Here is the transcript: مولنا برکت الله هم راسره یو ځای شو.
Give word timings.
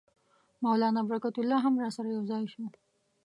مولنا 0.63 1.01
برکت 1.09 1.35
الله 1.41 1.59
هم 1.65 1.75
راسره 1.83 2.09
یو 2.15 2.23
ځای 2.31 2.43
شو. 2.53 2.63